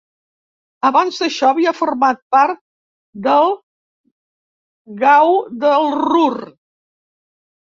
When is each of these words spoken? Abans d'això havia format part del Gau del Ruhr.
Abans 0.87 1.19
d'això 1.23 1.49
havia 1.51 1.73
format 1.79 2.21
part 2.35 2.61
del 3.27 3.53
Gau 5.05 5.37
del 5.67 5.87
Ruhr. 6.01 6.33